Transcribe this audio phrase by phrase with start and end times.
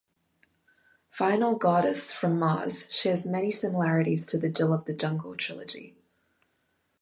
[1.15, 5.95] "Vinyl Goddess from Mars" shares many similarities to the "Jill of the Jungle" trilogy.